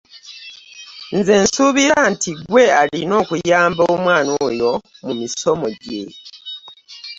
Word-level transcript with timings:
Nze 1.17 1.33
nsuubira 1.43 1.99
ggwe 2.13 2.63
alina 2.81 3.13
okuyambako 3.23 3.91
omwana 3.97 4.31
oyo 4.47 4.71
mu 5.05 5.11
misomo 5.19 5.67
gye. 5.81 6.03